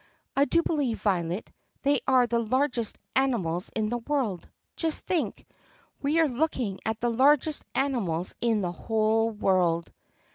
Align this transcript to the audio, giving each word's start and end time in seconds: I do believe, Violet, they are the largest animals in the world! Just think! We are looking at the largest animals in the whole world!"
I 0.35 0.45
do 0.45 0.63
believe, 0.63 0.99
Violet, 0.99 1.51
they 1.83 2.01
are 2.07 2.25
the 2.25 2.39
largest 2.41 2.97
animals 3.15 3.69
in 3.75 3.89
the 3.89 3.99
world! 3.99 4.49
Just 4.75 5.05
think! 5.05 5.45
We 6.01 6.19
are 6.19 6.27
looking 6.27 6.79
at 6.87 6.99
the 6.99 7.11
largest 7.11 7.63
animals 7.75 8.33
in 8.41 8.61
the 8.61 8.71
whole 8.71 9.29
world!" 9.29 9.93